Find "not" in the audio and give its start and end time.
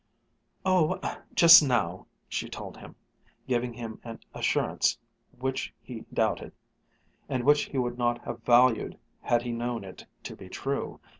7.99-8.19